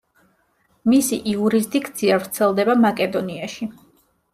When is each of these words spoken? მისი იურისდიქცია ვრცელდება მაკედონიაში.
მისი 0.93 1.21
იურისდიქცია 1.35 2.19
ვრცელდება 2.25 2.79
მაკედონიაში. 2.89 3.75